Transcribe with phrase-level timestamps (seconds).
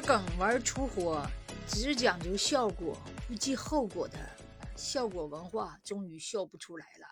[0.00, 1.26] 梗玩出火，
[1.66, 4.18] 只讲究效果不计后果的
[4.76, 7.06] 效果文化，终于笑不出来了。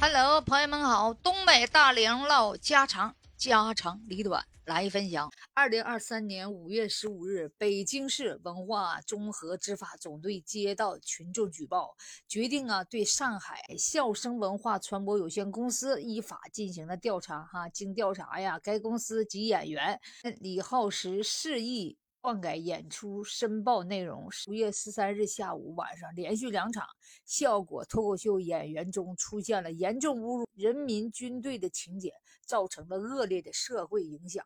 [0.00, 5.30] Hello，朋友们好，东北大梁唠家常，家长里短来分享。
[5.54, 11.94] 二零二三年五月十五日，北京市文化综合执法总队接到群众举报，
[12.26, 17.44] 决定啊对上海笑声文化传播有限公司依法进行了调查。
[17.44, 20.00] 哈，经调查呀，该公司及演员
[20.40, 21.96] 李浩石示意。
[22.20, 24.28] 篡改演出申报内容。
[24.48, 26.84] 五月十三日下午晚上，连续两场
[27.24, 32.12] 效果脱口秀演员中出现了严重侮辱人民军队的情节，
[32.44, 34.44] 造成了恶劣的社会影响。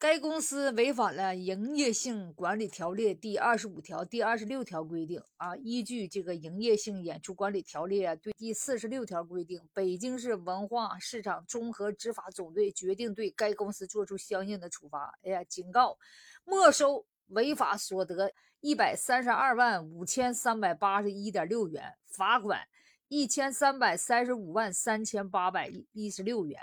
[0.00, 5.54] 该公司违反了《营业性管理条例》第二十五条、第二十六条规定啊。
[5.56, 15.18] 依据这个《营业性演出管理条例》啊，对第四十六条规定，北京市文化市场综合执法总队决定对该公司作出相应的处罚。
[15.22, 15.98] 哎呀，警告，
[16.46, 22.66] 没收违法所得一百三十二万五千三百八十一点六元，罚款
[23.10, 26.58] 一千三百三十五万三千八百一十六元。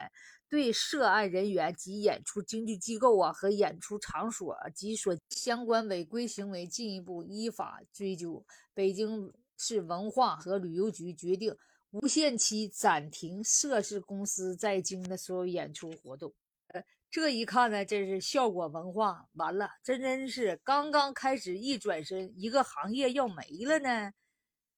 [0.49, 8.45] 对涉案人员及演出经纪机构啊和演出场所及所相关违规行为进一步依法追究。
[8.73, 11.53] 北京市文化和旅游局决定
[11.91, 16.33] 无限期暂停涉事公司在京的所有演出活动。
[16.67, 24.13] 呃，这一看呢，这是效果文化完了，真真是刚刚开始，一转身，一个行业要没了呢。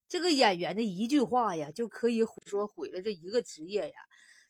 [0.09, 3.95] 这个演员的一句话呀，就可以说毁了这一个职业呀。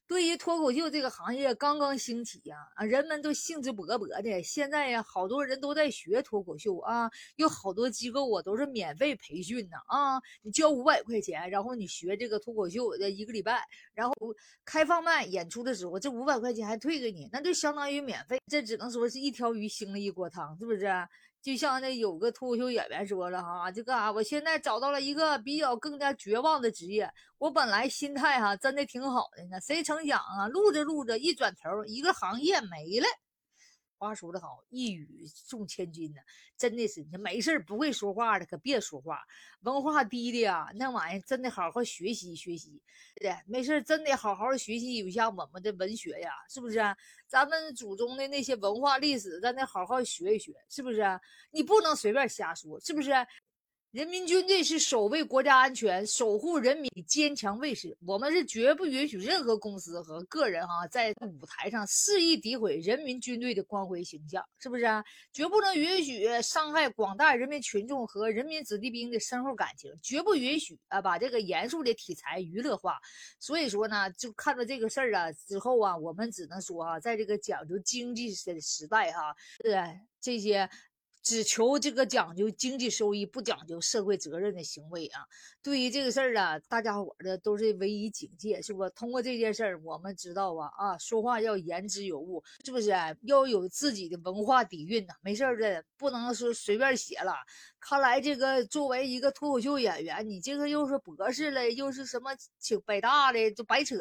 [0.07, 4.41] 对于脱口秀这个行业刚刚兴起呀，啊，人们都兴致勃勃的。
[4.41, 13.61] 现在呀，好多人都在学脱口秀啊，有好多机构啊都是免费培训呢啊，你交五百块钱，然后你学这个脱口秀的一个礼拜，
[13.93, 14.15] 然后
[14.65, 18.39] 开放麦演出的时候，这五百块钱还退给你，那就相当于免费。
[18.47, 20.87] 这只能说是一条鱼腥了一锅汤，是不是？
[21.41, 27.09] 就像那有个脱口秀演员说了哈，这个啊，我现在找到了一个比较更加绝望的职业。
[27.37, 33.07] 我本来心态哈真的挺好的呢，谁成想啊，录着录着一转头，一个行业没了。
[33.99, 36.21] 话说的好，一语中千金呢，
[36.57, 39.21] 真的是你没事不会说话的可别说话，
[39.59, 42.81] 文化低的呀，那玩意真的好好学习学习，
[43.15, 46.79] 对没事真得好好学习一下我们的文学呀，是不是？
[47.27, 51.03] 咱们祖宗的那些文化历史，咱得好好学一学，是不是？
[51.51, 53.11] 你不能随便瞎说，是不是？
[53.91, 57.97] 人民军队是守卫国家安全、守护人民坚强卫士。
[58.05, 65.03] 我们是绝不允许任何公司和个人哈在舞台上肆意诋毁人民军队的光辉形象，是不是啊？
[65.33, 72.99] 绝不能允许伤害广大人民群众和人民子弟兵的深厚感情，绝不允许啊把这个严肃的题材娱乐化。
[73.39, 80.69] 所以说呢，就看到这个事儿啊之后啊，我们只能说啊，在这个讲究经济的时代哈，是这些。
[81.21, 85.21] 只求这个讲究经济收益，不讲究社会责任的行为啊！
[85.61, 88.89] 对于这个事儿啊，大家伙儿的都是唯一警戒，是不？
[88.91, 92.89] 通过这件事儿，我们知道啊啊，说话要言之有物，是不是？
[93.23, 97.33] 要有自己的文化底蕴呐，没事儿的，不能说随便写了。
[97.79, 103.95] 看来这个作为一个脱口秀演员，你这个又是博士了，又是什么请北大的，就白扯。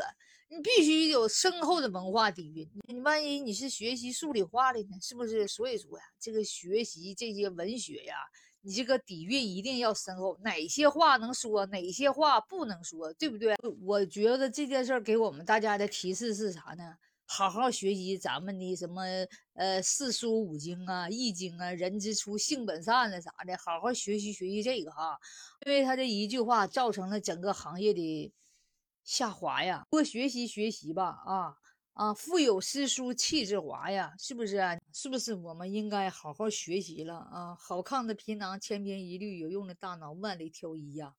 [0.51, 2.67] 你必须有深厚的文化底蕴。
[2.89, 4.99] 你万一你是学习数理化的呢？
[5.01, 5.47] 是不是？
[5.47, 8.17] 所以说呀，这个学习这些文学呀，
[8.63, 10.39] 你这个底蕴一定要深厚。
[10.43, 13.55] 哪些话能说，哪些话不能说，对不对？
[13.83, 16.95] 我觉得这件事给我们大家的提示是啥呢？
[17.29, 19.03] 好好学习咱们的什么
[19.53, 25.17] 呃四书五经啊、易经啊、人之初性本善的啥的，好好学习学习这个哈。
[25.65, 28.33] 因为他这一句话造成了整个行业的。
[29.05, 31.57] 下滑呀，多学习学习吧，啊
[31.95, 34.61] 啊，腹有诗书气自华呀，是不是？
[34.93, 35.35] 是不是？
[35.35, 37.57] 我们应该好好学习了啊！
[37.59, 41.15] 好看的皮囊千篇一律，有用的大脑万里挑一呀，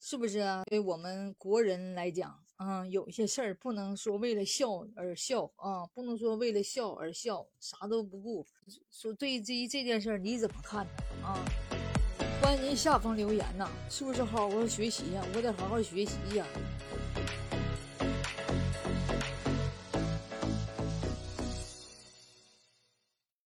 [0.00, 0.62] 是不是啊？
[0.66, 8.46] 对我们国人来讲，啊，有些事儿不能说为了笑而笑啊，不能说为了笑而笑，啥都不顾。
[8.90, 11.26] 说对于这件事儿，你怎么看呢？
[11.26, 11.38] 啊？
[12.40, 15.24] 欢迎您下方留言呐，是不是好好学习呀？
[15.34, 16.46] 我得好好学习呀。